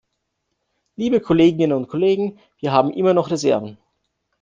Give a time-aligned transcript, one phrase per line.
[0.95, 3.77] Liebe Kolleginnen und Kollegen, wir haben immer noch Reserven.